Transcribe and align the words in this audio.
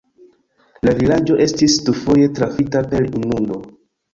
La 0.87 0.95
vilaĝo 1.01 1.37
estis 1.45 1.75
dufoje 1.91 2.33
trafita 2.41 2.85
per 2.95 3.07
inundo. 3.13 3.63